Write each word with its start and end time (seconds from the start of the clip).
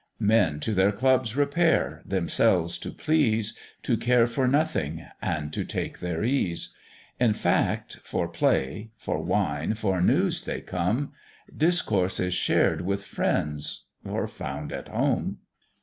Men 0.17 0.59
to 0.61 0.73
their 0.73 0.91
Clubs 0.91 1.35
repair, 1.35 2.01
themselves 2.07 2.79
to 2.79 2.89
please, 2.89 3.55
To 3.83 3.95
care 3.97 4.25
for 4.25 4.47
nothing, 4.47 5.05
and 5.21 5.53
to 5.53 5.63
take 5.63 5.99
their 5.99 6.23
ease; 6.23 6.73
In 7.19 7.35
fact, 7.35 7.99
for 8.01 8.27
play, 8.27 8.89
for 8.97 9.21
wine, 9.21 9.75
for 9.75 10.01
news 10.01 10.45
they 10.45 10.59
come: 10.61 11.13
Discourse 11.55 12.19
is 12.19 12.33
shared 12.33 12.81
with 12.81 13.03
friends 13.05 13.83
or 14.03 14.27
found 14.27 14.71
at 14.73 14.87
home. 14.87 15.37